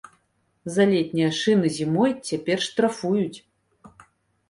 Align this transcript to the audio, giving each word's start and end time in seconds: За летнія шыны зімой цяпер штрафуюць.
За 0.77 0.83
летнія 0.93 1.27
шыны 1.41 1.73
зімой 1.77 2.11
цяпер 2.27 2.67
штрафуюць. 2.71 3.39